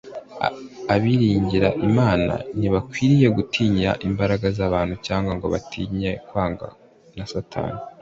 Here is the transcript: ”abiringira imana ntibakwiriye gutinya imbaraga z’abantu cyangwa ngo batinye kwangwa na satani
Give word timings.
”abiringira 0.95 1.67
imana 1.87 2.33
ntibakwiriye 2.57 3.27
gutinya 3.37 3.91
imbaraga 4.07 4.47
z’abantu 4.57 4.95
cyangwa 5.05 5.31
ngo 5.37 5.47
batinye 5.53 6.11
kwangwa 6.27 6.67
na 7.17 7.25
satani 7.31 7.79